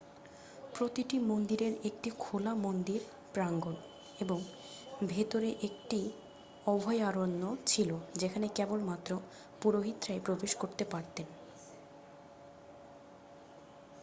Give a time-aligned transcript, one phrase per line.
[0.73, 3.01] প্রতিটি মন্দিরের একটি খোলা মন্দির
[3.33, 3.75] প্রাঙ্গন
[4.19, 4.39] এবং
[5.07, 5.99] ভেতরে একটি
[6.65, 7.89] অভয়ারণ্য ছিল
[8.17, 9.11] যেখানে কেবলমাত্র
[9.61, 11.27] পুরোহিতরাই প্রবেশ করতে পারতেন